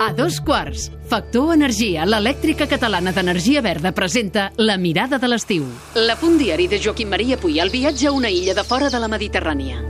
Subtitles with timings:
[0.00, 5.64] A dos quarts, Factor Energia, l'elèctrica catalana d'energia verda, presenta La mirada de l'estiu.
[5.98, 9.00] La punt diari de Joaquim Maria Puy, el viatge a una illa de fora de
[9.02, 9.82] la Mediterrània.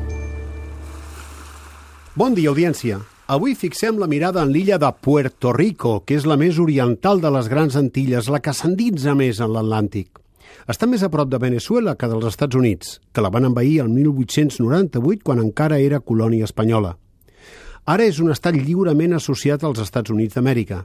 [2.16, 3.02] Bon dia, audiència.
[3.28, 7.30] Avui fixem la mirada en l'illa de Puerto Rico, que és la més oriental de
[7.30, 10.22] les grans Antilles, la que s'endinsa més en l'Atlàntic.
[10.66, 13.92] Està més a prop de Venezuela que dels Estats Units, que la van envair el
[13.92, 16.96] 1898 quan encara era colònia espanyola.
[17.88, 20.82] Ara és un estat lliurement associat als Estats Units d'Amèrica.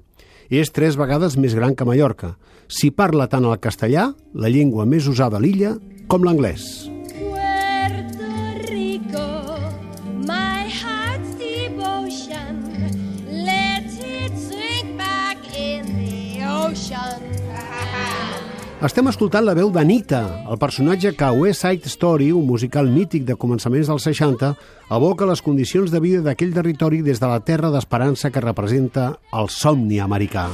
[0.48, 2.30] És tres vegades més gran que Mallorca.
[2.72, 5.76] S'hi parla tant el castellà, la llengua més usada a l'illa,
[6.08, 6.70] com l'anglès.
[7.20, 8.24] Puerto
[18.84, 20.18] Estem escoltant la veu d'Anita,
[20.52, 24.50] el personatge que a West Side Story, un musical mític de començaments dels 60,
[24.98, 29.06] evoca les condicions de vida d'aquell territori des de la terra d'esperança que representa
[29.40, 30.50] el somni americà.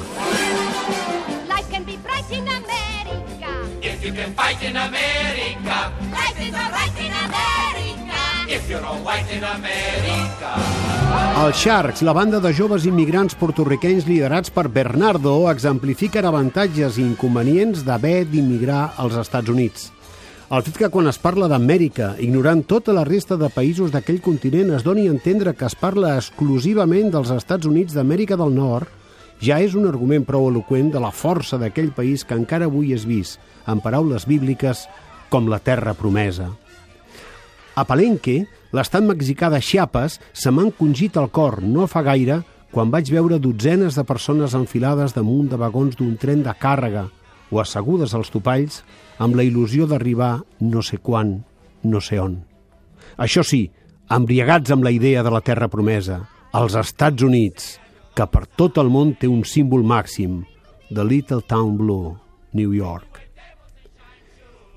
[1.50, 3.50] Life can be bright in America.
[3.82, 7.99] If you can fight in America, Life is alright in America.
[11.44, 17.84] Els Sharks, la banda de joves immigrants portorriquenys liderats per Bernardo, exemplifiquen avantatges i inconvenients
[17.86, 19.90] d'haver d'immigrar als Estats Units.
[20.50, 24.72] El fet que quan es parla d'Amèrica, ignorant tota la resta de països d'aquell continent,
[24.74, 28.90] es doni a entendre que es parla exclusivament dels Estats Units d'Amèrica del Nord,
[29.46, 33.06] ja és un argument prou eloqüent de la força d'aquell país que encara avui és
[33.06, 33.38] vist,
[33.70, 34.88] en paraules bíbliques,
[35.30, 36.50] com la terra promesa.
[37.80, 38.42] A Palenque,
[38.76, 42.42] l'estat mexicà de Chiapas, se m'ha encongit el cor no fa gaire
[42.74, 47.06] quan vaig veure dotzenes de persones enfilades damunt de vagons d'un tren de càrrega
[47.50, 48.82] o assegudes als topalls
[49.24, 51.38] amb la il·lusió d'arribar no sé quan,
[51.84, 52.36] no sé on.
[53.16, 53.64] Això sí,
[54.12, 56.20] embriagats amb la idea de la terra promesa,
[56.52, 57.78] als Estats Units,
[58.14, 60.44] que per tot el món té un símbol màxim,
[60.92, 62.18] The Little Town Blue,
[62.52, 63.29] New York.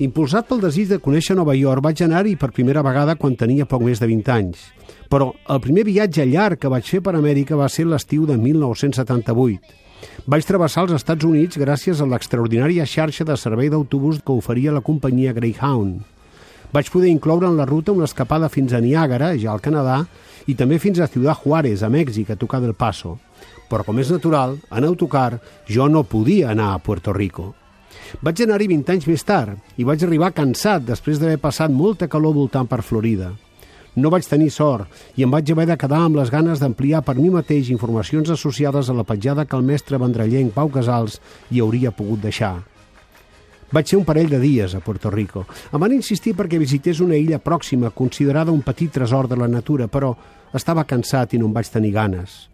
[0.03, 3.85] Impulsat pel desig de conèixer Nova York, vaig anar-hi per primera vegada quan tenia poc
[3.87, 4.65] més de 20 anys.
[5.13, 9.79] Però el primer viatge llarg que vaig fer per Amèrica va ser l'estiu de 1978.
[10.27, 14.83] Vaig travessar els Estats Units gràcies a l'extraordinària xarxa de servei d'autobús que oferia la
[14.83, 16.03] companyia Greyhound.
[16.75, 20.03] Vaig poder incloure en la ruta una escapada fins a Niàgara, ja al Canadà,
[20.51, 23.21] i també fins a Ciudad Juárez, a Mèxic, a tocar del Paso.
[23.71, 25.39] Però, com és natural, en autocar
[25.71, 27.53] jo no podia anar a Puerto Rico.
[28.21, 32.35] Vaig anar-hi 20 anys més tard i vaig arribar cansat després d'haver passat molta calor
[32.37, 33.31] voltant per Florida.
[33.97, 37.17] No vaig tenir sort i em vaig haver de quedar amb les ganes d'ampliar per
[37.17, 41.19] mi mateix informacions associades a la petjada que el mestre vendrellenc Pau Casals
[41.51, 42.59] hi hauria pogut deixar.
[43.73, 45.47] Vaig ser un parell de dies a Puerto Rico.
[45.73, 49.89] Em van insistir perquè visités una illa pròxima, considerada un petit tresor de la natura,
[49.89, 50.13] però
[50.53, 52.52] estava cansat i no em vaig tenir ganes.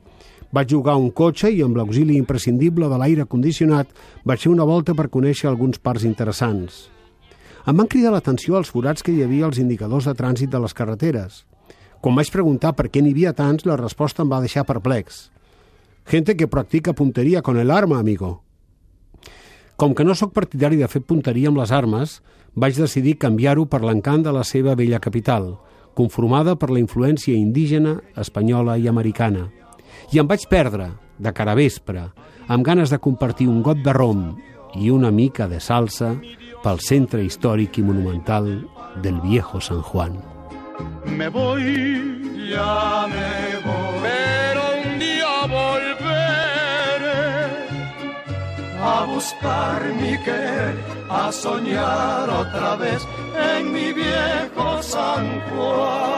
[0.52, 3.90] Vaig jugar un cotxe i amb l'auxili imprescindible de l'aire condicionat
[4.24, 6.86] vaig fer una volta per conèixer alguns parcs interessants.
[7.68, 10.72] Em van cridar l'atenció als forats que hi havia als indicadors de trànsit de les
[10.72, 11.44] carreteres.
[12.00, 15.28] Quan vaig preguntar per què n'hi havia tants, la resposta em va deixar perplex.
[16.08, 18.40] Gente que practica punteria con el arma, amigo.
[19.76, 22.22] Com que no sóc partidari de fer punteria amb les armes,
[22.54, 25.58] vaig decidir canviar-ho per l'encant de la seva vella capital,
[25.94, 29.50] conformada per la influència indígena, espanyola i americana.
[30.12, 32.08] I em vaig perdre, de cara vespre,
[32.48, 34.30] amb ganes de compartir un got de rom
[34.78, 36.14] i una mica de salsa
[36.62, 38.48] pel centre històric i monumental
[39.02, 40.18] del viejo San Juan.
[41.06, 43.98] Me voy, ya me voy.
[44.02, 47.22] Pero un día volveré
[48.80, 50.76] a buscar mi querer,
[51.10, 53.06] a soñar otra vez
[53.56, 56.17] en mi viejo San Juan.